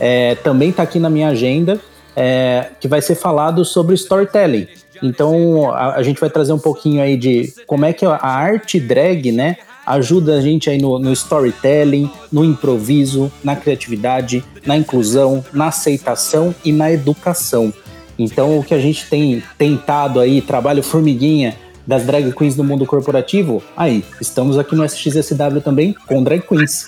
É, 0.00 0.36
também 0.36 0.70
está 0.70 0.84
aqui 0.84 0.98
na 0.98 1.10
minha 1.10 1.28
agenda, 1.28 1.80
é, 2.16 2.70
que 2.80 2.88
vai 2.88 3.02
ser 3.02 3.14
falado 3.14 3.64
sobre 3.64 3.94
storytelling. 3.94 4.66
Então 5.02 5.70
a, 5.72 5.96
a, 5.96 6.02
gente 6.02 6.20
vai 6.20 6.30
trazer 6.30 6.52
um 6.52 6.58
pouquinho 6.58 7.02
aí 7.02 7.16
de 7.16 7.52
como 7.66 7.84
é 7.84 7.92
que 7.92 8.04
a 8.04 8.16
arte 8.16 8.80
drag, 8.80 9.30
né, 9.30 9.56
ajuda 9.86 10.36
a 10.36 10.40
gente 10.40 10.68
aí 10.68 10.78
no, 10.78 10.98
no 10.98 11.12
storytelling, 11.12 12.10
no 12.30 12.44
improviso, 12.44 13.30
na 13.42 13.56
criatividade, 13.56 14.44
na 14.66 14.76
inclusão, 14.76 15.44
na 15.52 15.68
aceitação 15.68 16.54
e 16.64 16.72
na 16.72 16.92
educação. 16.92 17.72
Então 18.18 18.58
o 18.58 18.64
que 18.64 18.74
a 18.74 18.80
gente 18.80 19.06
tem 19.06 19.42
tentado 19.56 20.18
aí, 20.18 20.42
trabalho 20.42 20.82
formiguinha, 20.82 21.56
das 21.88 22.04
drag 22.04 22.30
queens 22.34 22.54
no 22.54 22.62
mundo 22.62 22.84
corporativo, 22.84 23.62
aí, 23.74 24.04
estamos 24.20 24.58
aqui 24.58 24.76
no 24.76 24.84
SXSW 24.84 25.62
também 25.64 25.96
com 26.06 26.22
drag 26.22 26.46
queens. 26.46 26.86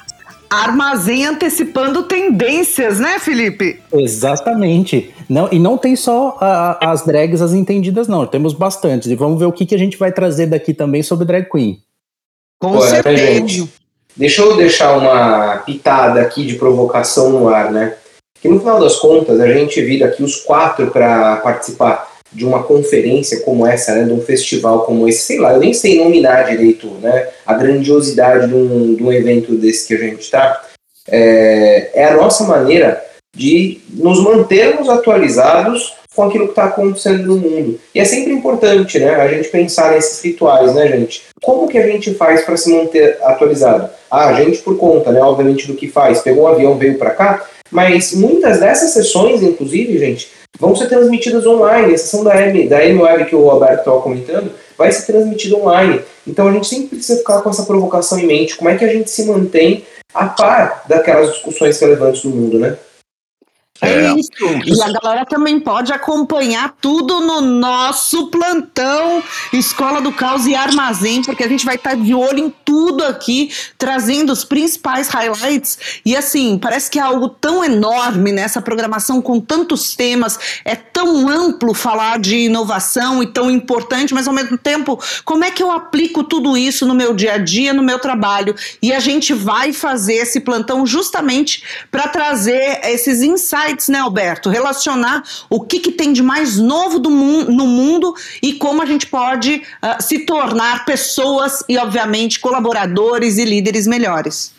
Armazém 0.51 1.25
antecipando 1.25 2.03
tendências, 2.03 3.01
né, 3.01 3.19
Felipe? 3.19 3.81
Exatamente. 3.91 5.15
Não, 5.27 5.49
e 5.51 5.59
não 5.59 5.79
tem 5.79 5.97
só 5.97 6.37
a, 6.39 6.91
as 6.93 7.07
drags, 7.07 7.41
as 7.41 7.55
entendidas, 7.55 8.09
não. 8.09 8.27
Temos 8.27 8.53
bastantes. 8.53 9.09
E 9.09 9.15
vamos 9.15 9.39
ver 9.39 9.47
o 9.47 9.53
que, 9.53 9.65
que 9.65 9.75
a 9.75 9.79
gente 9.79 9.97
vai 9.97 10.13
trazer 10.13 10.47
daqui 10.49 10.75
também 10.75 11.03
sobre 11.03 11.25
drag 11.25 11.49
queen. 11.49 11.81
Com 12.59 12.79
certeza. 12.81 13.17
Gente, 13.17 13.73
deixa 14.15 14.43
eu 14.43 14.57
deixar 14.57 14.99
uma 14.99 15.59
pitada 15.59 16.21
aqui 16.21 16.45
de 16.45 16.57
provocação 16.57 17.31
no 17.31 17.49
ar, 17.49 17.71
né? 17.71 17.95
Que 18.43 18.49
no 18.49 18.59
final 18.59 18.81
das 18.81 18.97
contas, 18.97 19.41
a 19.41 19.51
gente 19.51 19.81
vira 19.81 20.09
aqui 20.09 20.23
os 20.23 20.37
quatro 20.37 20.91
para 20.91 21.37
participar 21.37 22.10
de 22.33 22.45
uma 22.45 22.63
conferência 22.63 23.41
como 23.41 23.67
essa, 23.67 23.95
né, 23.95 24.05
de 24.05 24.13
um 24.13 24.21
festival 24.21 24.85
como 24.85 25.09
esse, 25.09 25.21
sei 25.21 25.39
lá, 25.39 25.53
eu 25.53 25.61
nem 25.61 25.75
sei 25.75 25.99
nominar 25.99 26.45
direito 26.45 26.87
né, 27.01 27.29
a 27.45 27.55
grandiosidade 27.55 28.49
de 28.49 28.55
um, 28.55 28.95
de 28.95 29.03
um 29.03 29.13
evento 29.13 29.55
desse 29.55 29.89
que 29.89 29.95
a 29.95 29.99
gente 29.99 30.21
está, 30.21 30.63
é, 31.09 31.91
é 31.95 32.05
a 32.05 32.17
nossa 32.17 32.45
maneira 32.45 33.05
de 33.35 33.81
nos 33.95 34.23
mantermos 34.23 34.89
atualizados 34.89 35.95
com 36.15 36.25
aquilo 36.25 36.47
que 36.47 36.53
está 36.53 36.65
acontecendo 36.65 37.25
no 37.25 37.37
mundo. 37.37 37.79
E 37.95 38.01
é 38.01 38.05
sempre 38.05 38.33
importante, 38.33 38.99
né, 38.99 39.15
a 39.15 39.29
gente 39.29 39.49
pensar 39.49 39.93
nesses 39.93 40.23
rituais, 40.23 40.75
né, 40.75 40.89
gente? 40.89 41.23
Como 41.41 41.69
que 41.69 41.79
a 41.79 41.87
gente 41.87 42.15
faz 42.15 42.45
para 42.45 42.57
se 42.57 42.73
manter 42.73 43.19
atualizado? 43.23 43.89
Ah, 44.11 44.29
a 44.29 44.43
gente 44.43 44.59
por 44.59 44.77
conta, 44.77 45.13
né, 45.13 45.21
obviamente 45.21 45.67
do 45.67 45.75
que 45.75 45.89
faz, 45.89 46.21
pegou 46.21 46.45
um 46.45 46.49
avião, 46.49 46.77
veio 46.77 46.99
para 46.99 47.11
cá, 47.11 47.47
mas 47.71 48.13
muitas 48.13 48.59
dessas 48.59 48.91
sessões, 48.91 49.43
inclusive, 49.43 49.99
gente, 49.99 50.29
vão 50.59 50.75
ser 50.75 50.89
transmitidas 50.89 51.47
online. 51.47 51.95
A 51.95 51.99
sessão 51.99 52.25
da 52.25 52.41
M, 52.41 52.69
da 52.69 52.85
M 52.85 53.03
Web 53.03 53.27
que 53.27 53.37
o 53.37 53.47
Roberto 53.47 53.81
estava 53.81 54.01
comentando 54.01 54.51
vai 54.77 54.91
ser 54.91 55.13
transmitida 55.13 55.57
online. 55.57 56.01
Então 56.27 56.49
a 56.49 56.53
gente 56.53 56.67
sempre 56.67 56.89
precisa 56.89 57.19
ficar 57.19 57.43
com 57.43 57.51
essa 57.51 57.65
provocação 57.65 58.19
em 58.19 58.27
mente. 58.27 58.57
Como 58.57 58.71
é 58.71 58.77
que 58.77 58.85
a 58.85 58.93
gente 58.93 59.11
se 59.11 59.25
mantém 59.25 59.85
a 60.15 60.27
par 60.27 60.85
daquelas 60.89 61.33
discussões 61.33 61.79
relevantes 61.81 62.23
do 62.23 62.31
mundo, 62.31 62.59
né? 62.59 62.77
É, 63.83 64.07
é 64.07 64.15
isso. 64.15 64.31
E 64.65 64.83
a 64.83 64.93
galera 64.93 65.25
também 65.25 65.59
pode 65.59 65.93
acompanhar 65.93 66.75
tudo 66.81 67.21
no 67.21 67.41
nosso 67.41 68.27
plantão 68.29 69.23
Escola 69.53 70.01
do 70.01 70.13
Caos 70.13 70.47
e 70.47 70.55
Armazém, 70.55 71.23
porque 71.23 71.43
a 71.43 71.49
gente 71.49 71.65
vai 71.65 71.77
estar 71.77 71.97
de 71.97 72.15
olho 72.15 72.39
em 72.39 72.55
tudo 72.65 73.05
aqui, 73.05 73.51
trazendo 73.79 74.33
os 74.33 74.45
principais 74.45 75.09
highlights. 75.09 75.79
E 76.05 76.17
assim, 76.17 76.59
parece 76.59 76.91
que 76.91 76.99
é 76.99 77.03
algo 77.03 77.29
tão 77.29 77.65
enorme 77.65 78.33
nessa 78.33 78.61
programação 78.61 79.23
com 79.23 79.41
tantos 79.41 79.95
temas, 79.95 80.39
é 80.65 80.75
tão 80.75 81.29
amplo 81.29 81.73
falar 81.73 82.19
de 82.19 82.37
inovação 82.37 83.23
e 83.23 83.27
tão 83.27 83.51
importante, 83.51 84.13
mas 84.13 84.29
ao 84.29 84.35
mesmo 84.35 84.59
tempo, 84.59 85.01
como 85.25 85.45
é 85.45 85.51
que 85.51 85.63
eu 85.63 85.71
aplico 85.71 86.23
tudo 86.25 86.57
isso 86.57 86.87
no 86.87 86.95
meu 86.95 87.15
dia 87.15 87.35
a 87.35 87.39
dia, 87.39 87.73
no 87.73 87.83
meu 87.83 87.99
trabalho? 87.99 88.55
E 88.83 88.93
a 88.93 89.01
gente 89.01 89.33
vai 89.33 89.73
fazer 89.73 90.15
esse 90.15 90.41
plantão 90.41 90.87
justamente 90.87 91.63
para 91.91 92.09
trazer 92.09 92.81
esses 92.85 93.23
insights 93.23 93.70
insights, 93.71 93.89
né, 93.89 93.99
Alberto? 93.99 94.51
Relacionar 94.51 95.23
o 95.49 95.61
que, 95.61 95.81
que 95.81 95.93
tem 95.93 96.13
de 96.13 96.23
mais 96.23 96.59
novo 96.59 96.99
do 96.99 97.11
mu 97.11 97.45
no 97.45 97.67
mundo 97.67 98.15
e 98.43 98.55
como 98.55 98.83
a 98.83 98.87
gente 98.87 99.07
pode 99.07 99.63
uh, 99.83 100.03
se 100.03 100.21
tornar 100.21 100.85
pessoas 100.85 101.63
e, 101.69 101.79
obviamente, 101.79 102.41
colaboradores 102.41 103.39
e 103.39 103.45
líderes 103.45 103.87
melhores. 103.87 104.55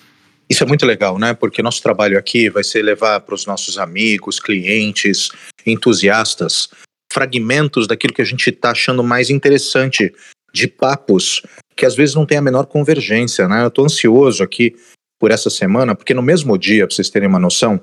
Isso 0.50 0.64
é 0.64 0.68
muito 0.68 0.86
legal, 0.86 1.18
né? 1.18 1.34
Porque 1.34 1.62
nosso 1.62 1.82
trabalho 1.82 2.18
aqui 2.18 2.50
vai 2.50 2.64
ser 2.64 2.82
levar 2.82 3.22
para 3.22 3.36
os 3.36 3.46
nossos 3.46 3.78
amigos, 3.78 4.40
clientes, 4.40 5.30
entusiastas, 5.66 6.70
fragmentos 7.12 7.88
daquilo 7.88 8.14
que 8.14 8.22
a 8.22 8.26
gente 8.26 8.50
está 8.50 8.72
achando 8.72 9.04
mais 9.04 9.30
interessante 9.30 10.14
de 10.54 10.68
papos 10.68 11.42
que 11.76 11.86
às 11.86 11.96
vezes 11.96 12.16
não 12.16 12.26
tem 12.26 12.38
a 12.38 12.42
menor 12.42 12.66
convergência, 12.66 13.48
né? 13.48 13.64
Eu 13.64 13.70
estou 13.70 13.86
ansioso 13.86 14.44
aqui 14.44 14.76
por 15.18 15.32
essa 15.32 15.50
semana, 15.50 15.96
porque 15.96 16.14
no 16.14 16.22
mesmo 16.22 16.58
dia, 16.58 16.86
para 16.86 16.96
vocês 16.96 17.10
terem 17.10 17.30
uma 17.30 17.40
noção, 17.40 17.80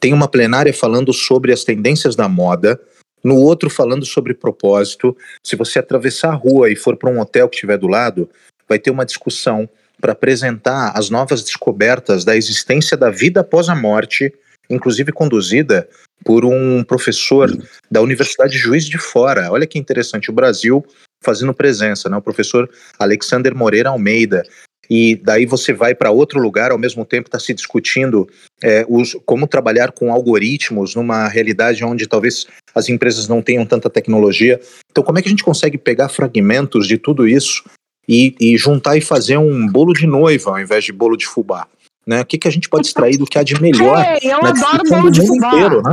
tem 0.00 0.12
uma 0.12 0.28
plenária 0.28 0.72
falando 0.72 1.12
sobre 1.12 1.52
as 1.52 1.64
tendências 1.64 2.14
da 2.14 2.28
moda, 2.28 2.80
no 3.22 3.36
outro 3.36 3.68
falando 3.68 4.06
sobre 4.06 4.34
propósito. 4.34 5.16
Se 5.44 5.56
você 5.56 5.78
atravessar 5.78 6.30
a 6.30 6.34
rua 6.34 6.70
e 6.70 6.76
for 6.76 6.96
para 6.96 7.10
um 7.10 7.20
hotel 7.20 7.48
que 7.48 7.56
estiver 7.56 7.78
do 7.78 7.88
lado, 7.88 8.28
vai 8.68 8.78
ter 8.78 8.90
uma 8.90 9.04
discussão 9.04 9.68
para 10.00 10.12
apresentar 10.12 10.92
as 10.96 11.10
novas 11.10 11.42
descobertas 11.42 12.24
da 12.24 12.36
existência 12.36 12.96
da 12.96 13.10
vida 13.10 13.40
após 13.40 13.68
a 13.68 13.74
morte, 13.74 14.32
inclusive 14.70 15.10
conduzida 15.10 15.88
por 16.24 16.44
um 16.44 16.84
professor 16.84 17.50
da 17.90 18.00
Universidade 18.00 18.56
Juiz 18.56 18.84
de 18.84 18.98
Fora. 18.98 19.50
Olha 19.50 19.66
que 19.66 19.78
interessante, 19.78 20.30
o 20.30 20.34
Brasil 20.34 20.84
fazendo 21.20 21.52
presença, 21.52 22.08
né? 22.08 22.16
O 22.16 22.22
professor 22.22 22.70
Alexander 22.98 23.54
Moreira 23.54 23.90
Almeida. 23.90 24.44
E 24.90 25.16
daí 25.16 25.44
você 25.44 25.72
vai 25.72 25.94
para 25.94 26.10
outro 26.10 26.40
lugar, 26.40 26.70
ao 26.72 26.78
mesmo 26.78 27.04
tempo 27.04 27.28
está 27.28 27.38
se 27.38 27.52
discutindo 27.52 28.28
é, 28.62 28.86
os, 28.88 29.16
como 29.26 29.46
trabalhar 29.46 29.92
com 29.92 30.12
algoritmos 30.12 30.94
numa 30.94 31.28
realidade 31.28 31.84
onde 31.84 32.06
talvez 32.06 32.46
as 32.74 32.88
empresas 32.88 33.28
não 33.28 33.42
tenham 33.42 33.66
tanta 33.66 33.90
tecnologia. 33.90 34.60
Então, 34.90 35.04
como 35.04 35.18
é 35.18 35.22
que 35.22 35.28
a 35.28 35.30
gente 35.30 35.44
consegue 35.44 35.76
pegar 35.76 36.08
fragmentos 36.08 36.86
de 36.86 36.96
tudo 36.96 37.28
isso 37.28 37.64
e, 38.08 38.34
e 38.40 38.56
juntar 38.56 38.96
e 38.96 39.00
fazer 39.00 39.36
um 39.36 39.66
bolo 39.66 39.92
de 39.92 40.06
noiva 40.06 40.52
ao 40.52 40.60
invés 40.60 40.84
de 40.84 40.92
bolo 40.92 41.16
de 41.16 41.26
fubá? 41.26 41.66
Né? 42.06 42.22
O 42.22 42.24
que, 42.24 42.38
que 42.38 42.48
a 42.48 42.50
gente 42.50 42.68
pode 42.68 42.86
extrair 42.86 43.18
do 43.18 43.26
que 43.26 43.38
há 43.38 43.42
de 43.42 43.60
melhor 43.60 44.02
Ei, 44.22 44.32
eu 44.32 44.40
na 44.40 44.48
adoro 44.48 44.82
bolo 44.88 45.10
de 45.10 45.26
fubá. 45.26 45.48
inteiro, 45.48 45.82
né? 45.82 45.92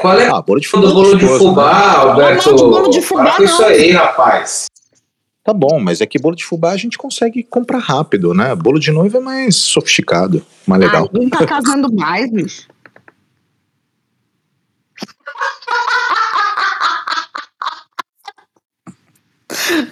Qual 0.00 0.18
é 0.18 0.26
Ah, 0.28 0.40
bolo 0.40 0.58
de 0.58 0.66
fubá. 0.66 0.86
do 0.86 0.94
bolo 0.94 1.18
de 1.18 1.26
né? 1.26 1.38
fubá, 1.38 1.92
Alberto? 1.98 2.50
Não, 2.50 2.56
não, 2.56 2.64
de 2.64 2.70
bolo 2.70 2.88
de 2.88 3.02
fubá 3.02 3.24
Para 3.24 3.36
com 3.36 3.42
isso 3.44 3.62
aí, 3.64 3.90
rapaz. 3.90 4.64
Tá 5.42 5.54
bom, 5.54 5.80
mas 5.80 6.00
é 6.02 6.06
que 6.06 6.18
bolo 6.18 6.36
de 6.36 6.44
fubá 6.44 6.72
a 6.72 6.76
gente 6.76 6.98
consegue 6.98 7.42
comprar 7.42 7.78
rápido, 7.78 8.34
né? 8.34 8.54
Bolo 8.54 8.78
de 8.78 8.90
noiva 8.90 9.18
é 9.18 9.20
mais 9.20 9.56
sofisticado, 9.56 10.44
mais 10.66 10.82
legal. 10.82 11.06
Ah, 11.06 11.10
ninguém 11.12 11.30
tá 11.30 11.46
casando 11.46 11.92
mais, 11.92 12.30
bicho. 12.30 12.68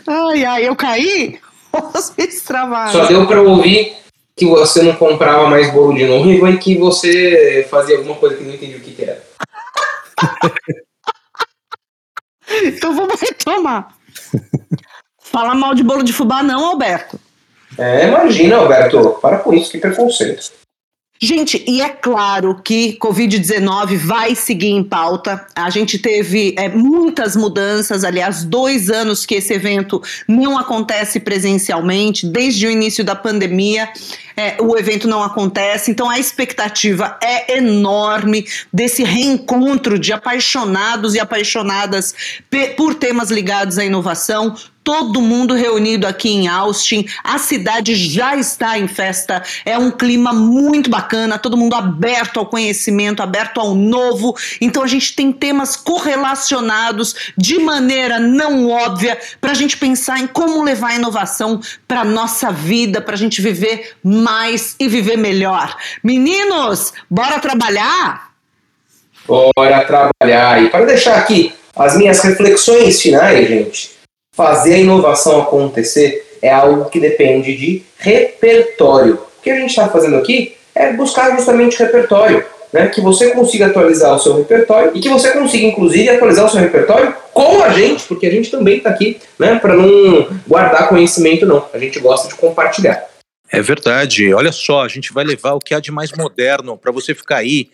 Ai, 0.07 0.45
ai, 0.45 0.69
eu 0.69 0.76
caí? 0.76 1.40
Travaram. 2.47 2.93
Só 2.93 3.07
deu 3.07 3.26
pra 3.26 3.43
ouvir 3.43 3.97
que 4.37 4.47
você 4.47 4.83
não 4.83 4.95
comprava 4.95 5.49
mais 5.49 5.73
bolo 5.73 5.95
de 5.95 6.07
noiva 6.07 6.50
e 6.50 6.59
que 6.59 6.76
você 6.76 7.67
fazia 7.71 7.97
alguma 7.97 8.17
coisa 8.17 8.37
que 8.37 8.45
não 8.45 8.55
entendi 8.55 8.76
o 8.76 8.81
que, 8.81 8.93
que 8.93 9.02
era. 9.02 9.23
Então 12.64 12.97
vamos 12.97 13.21
retomar. 13.21 13.95
Fala 15.30 15.54
mal 15.54 15.75
de 15.75 15.82
bolo 15.82 16.02
de 16.02 16.12
fubá, 16.12 16.42
não, 16.42 16.64
Alberto. 16.64 17.18
É, 17.76 18.08
imagina, 18.08 18.56
Alberto. 18.56 19.18
Para 19.20 19.38
com 19.38 19.52
isso, 19.52 19.70
que 19.70 19.78
preconceito. 19.78 20.50
Gente, 21.20 21.64
e 21.66 21.82
é 21.82 21.88
claro 21.88 22.61
que 22.62 22.97
Covid-19 23.00 23.97
vai 23.97 24.37
seguir 24.37 24.68
em 24.68 24.85
pauta. 24.85 25.44
A 25.52 25.68
gente 25.68 25.99
teve 25.99 26.54
é, 26.56 26.68
muitas 26.68 27.35
mudanças, 27.35 28.04
aliás, 28.04 28.44
dois 28.44 28.88
anos 28.88 29.26
que 29.26 29.35
esse 29.35 29.52
evento 29.52 30.00
não 30.28 30.56
acontece 30.56 31.18
presencialmente, 31.18 32.25
desde 32.25 32.68
o 32.68 32.70
início 32.70 33.04
da 33.04 33.16
pandemia. 33.16 33.88
é, 34.37 34.56
o 34.61 34.78
evento 34.78 35.08
não 35.08 35.20
acontece, 35.20 35.91
então 35.91 36.08
a 36.08 36.21
expectativa 36.21 37.19
é 37.21 37.56
enorme 37.56 38.47
desse 38.73 39.02
reencontro 39.02 39.99
de 39.99 40.12
apaixonados 40.12 41.17
e 41.17 41.19
apaixonadas 41.21 42.14
por 42.76 42.95
temas 42.95 43.28
ligados 43.28 43.76
à 43.76 43.84
inovação. 43.84 44.54
Todo 44.88 45.20
mundo 45.20 45.52
reunido 45.52 46.06
aqui 46.06 46.30
em 46.30 46.48
Austin, 46.48 47.06
a 47.22 47.36
cidade 47.36 47.94
já 47.94 48.34
está 48.36 48.78
em 48.78 48.88
festa, 48.88 49.42
é 49.62 49.76
um 49.76 49.90
clima 49.90 50.32
muito 50.32 50.88
bacana, 50.88 51.38
todo 51.38 51.58
mundo 51.58 51.74
aberto 51.74 52.40
ao 52.40 52.46
conhecimento, 52.46 53.22
aberto 53.22 53.60
ao 53.60 53.74
novo. 53.74 54.34
Então 54.62 54.82
a 54.82 54.86
gente 54.86 55.14
tem 55.14 55.30
temas 55.30 55.76
correlacionados 55.76 57.32
de 57.36 57.58
maneira 57.58 58.18
não 58.18 58.70
óbvia 58.70 59.18
para 59.42 59.50
a 59.50 59.54
gente 59.54 59.76
pensar 59.76 60.20
em 60.20 60.26
como 60.26 60.64
levar 60.64 60.92
a 60.92 60.94
inovação 60.94 61.60
para 61.86 62.02
nossa 62.02 62.50
vida, 62.50 63.02
para 63.02 63.12
a 63.12 63.18
gente 63.18 63.42
viver 63.42 63.92
mais 64.02 64.74
e 64.80 64.88
viver 64.88 65.18
melhor. 65.18 65.76
Meninos, 66.02 66.94
bora 67.10 67.38
trabalhar? 67.40 68.30
Bora 69.26 69.84
trabalhar. 69.84 70.62
E 70.62 70.70
para 70.70 70.86
deixar 70.86 71.18
aqui 71.18 71.52
as 71.76 71.94
minhas 71.94 72.22
reflexões 72.22 73.02
finais, 73.02 73.46
gente, 73.46 73.98
fazer 74.38 74.74
a 74.74 74.78
inovação 74.78 75.42
acontecer 75.42 76.24
é 76.40 76.48
algo 76.48 76.88
que 76.88 77.00
depende 77.00 77.56
de 77.56 77.82
repertório. 77.98 79.14
O 79.14 79.42
que 79.42 79.50
a 79.50 79.56
gente 79.56 79.70
está 79.70 79.88
fazendo 79.88 80.14
aqui 80.14 80.54
é 80.72 80.92
buscar 80.92 81.36
justamente 81.36 81.76
repertório. 81.76 82.44
Né, 82.70 82.86
que 82.88 83.00
você 83.00 83.30
consiga 83.30 83.68
atualizar 83.68 84.14
o 84.14 84.18
seu 84.18 84.36
repertório 84.36 84.92
e 84.94 85.00
que 85.00 85.08
você 85.08 85.30
consiga, 85.30 85.66
inclusive, 85.66 86.10
atualizar 86.10 86.44
o 86.44 86.50
seu 86.50 86.60
repertório 86.60 87.14
com 87.32 87.62
a 87.62 87.70
gente, 87.70 88.04
porque 88.04 88.26
a 88.26 88.30
gente 88.30 88.50
também 88.50 88.76
está 88.76 88.90
aqui 88.90 89.18
né, 89.38 89.58
para 89.58 89.74
não 89.74 90.28
guardar 90.46 90.86
conhecimento, 90.86 91.46
não. 91.46 91.64
A 91.72 91.78
gente 91.78 91.98
gosta 91.98 92.28
de 92.28 92.34
compartilhar. 92.34 93.06
É 93.50 93.62
verdade. 93.62 94.34
Olha 94.34 94.52
só, 94.52 94.84
a 94.84 94.88
gente 94.88 95.14
vai 95.14 95.24
levar 95.24 95.54
o 95.54 95.58
que 95.58 95.72
há 95.72 95.80
de 95.80 95.90
mais 95.90 96.12
moderno 96.12 96.76
para 96.76 96.92
você 96.92 97.14
ficar 97.14 97.38
aí 97.38 97.70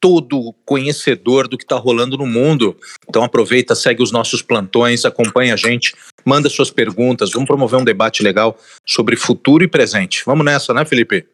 todo 0.00 0.54
conhecedor 0.64 1.46
do 1.46 1.58
que 1.58 1.64
está 1.64 1.76
rolando 1.76 2.16
no 2.16 2.26
mundo. 2.26 2.74
Então 3.08 3.22
aproveita, 3.22 3.74
segue 3.74 4.02
os 4.02 4.10
nossos 4.10 4.40
plantões, 4.40 5.04
acompanha 5.04 5.54
a 5.54 5.56
gente, 5.56 5.94
manda 6.24 6.48
suas 6.48 6.70
perguntas, 6.70 7.30
vamos 7.30 7.46
promover 7.46 7.78
um 7.78 7.84
debate 7.84 8.22
legal 8.22 8.56
sobre 8.86 9.16
futuro 9.16 9.62
e 9.62 9.68
presente. 9.68 10.22
Vamos 10.24 10.44
nessa, 10.44 10.72
né, 10.72 10.84
Felipe? 10.84 11.26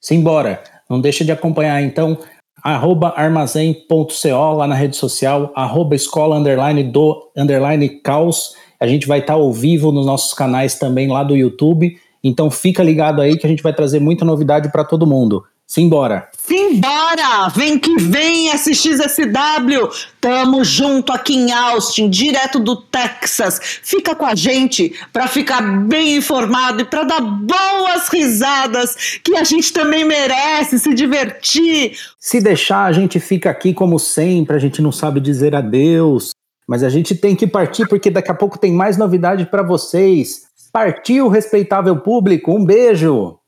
Simbora. 0.00 0.62
Não 0.88 1.00
deixa 1.00 1.24
de 1.24 1.32
acompanhar, 1.32 1.82
então, 1.82 2.18
arroba 2.62 3.14
armazém.co 3.16 4.52
lá 4.54 4.66
na 4.66 4.74
rede 4.74 4.96
social, 4.96 5.52
arroba 5.56 5.94
escola 5.94 6.36
underline 6.36 6.84
do 6.84 7.30
underline 7.36 7.88
caos. 8.00 8.54
A 8.78 8.86
gente 8.86 9.06
vai 9.06 9.20
estar 9.20 9.34
ao 9.34 9.52
vivo 9.52 9.90
nos 9.90 10.06
nossos 10.06 10.34
canais 10.34 10.78
também 10.78 11.08
lá 11.08 11.24
do 11.24 11.34
YouTube. 11.34 11.98
Então 12.22 12.50
fica 12.50 12.82
ligado 12.82 13.20
aí 13.20 13.36
que 13.36 13.46
a 13.46 13.48
gente 13.48 13.62
vai 13.62 13.74
trazer 13.74 14.00
muita 14.00 14.24
novidade 14.24 14.70
para 14.70 14.84
todo 14.84 15.06
mundo. 15.06 15.44
Simbora! 15.66 16.28
Simbora! 16.38 17.48
Vem 17.48 17.78
que 17.78 17.96
vem, 17.96 18.48
SXSW! 18.54 19.90
Tamo 20.20 20.62
junto 20.62 21.10
aqui 21.10 21.34
em 21.34 21.52
Austin, 21.52 22.10
direto 22.10 22.60
do 22.60 22.76
Texas. 22.76 23.58
Fica 23.82 24.14
com 24.14 24.26
a 24.26 24.34
gente 24.34 24.94
para 25.10 25.26
ficar 25.26 25.62
bem 25.62 26.16
informado 26.16 26.82
e 26.82 26.84
para 26.84 27.04
dar 27.04 27.20
boas 27.20 28.08
risadas, 28.12 29.18
que 29.24 29.34
a 29.36 29.42
gente 29.42 29.72
também 29.72 30.04
merece 30.04 30.78
se 30.78 30.92
divertir. 30.92 31.96
Se 32.20 32.40
deixar, 32.40 32.84
a 32.84 32.92
gente 32.92 33.18
fica 33.18 33.50
aqui 33.50 33.72
como 33.72 33.98
sempre, 33.98 34.54
a 34.54 34.60
gente 34.60 34.82
não 34.82 34.92
sabe 34.92 35.18
dizer 35.18 35.54
adeus, 35.54 36.30
mas 36.68 36.82
a 36.82 36.90
gente 36.90 37.14
tem 37.14 37.34
que 37.34 37.46
partir 37.46 37.88
porque 37.88 38.10
daqui 38.10 38.30
a 38.30 38.34
pouco 38.34 38.58
tem 38.58 38.72
mais 38.72 38.98
novidade 38.98 39.46
para 39.46 39.62
vocês. 39.62 40.42
Partiu, 40.70 41.28
respeitável 41.28 41.96
público, 41.96 42.52
um 42.52 42.64
beijo! 42.64 43.38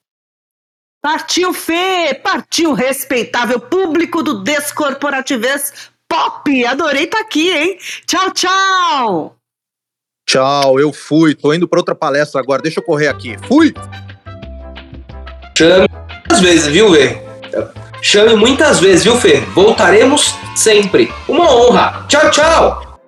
Partiu, 1.07 1.55
Fê! 1.55 2.15
Partiu, 2.21 2.73
respeitável 2.73 3.61
público 3.61 4.25
do 4.25 4.43
Descorporativez 4.43 5.73
Pop! 6.09 6.67
Adorei 6.67 7.05
estar 7.05 7.21
aqui, 7.21 7.49
hein? 7.49 7.79
Tchau, 8.09 8.33
tchau! 8.33 9.37
Tchau, 10.29 10.81
eu 10.81 10.93
fui. 10.93 11.33
Tô 11.37 11.55
indo 11.55 11.69
para 11.69 11.79
outra 11.79 11.95
palestra 11.95 12.41
agora. 12.41 12.61
Deixa 12.61 12.81
eu 12.81 12.85
correr 12.85 13.07
aqui. 13.07 13.37
Fui! 13.47 13.73
Chame 15.57 15.89
muitas 15.89 16.41
vezes, 16.41 16.67
viu, 16.67 16.93
Fê? 16.93 17.23
Chame 18.03 18.35
muitas 18.35 18.81
vezes, 18.81 19.05
viu, 19.05 19.17
Fê? 19.17 19.37
Voltaremos 19.55 20.35
sempre. 20.57 21.13
Uma 21.29 21.55
honra. 21.55 22.05
Tchau, 22.09 22.31
tchau! 22.33 22.99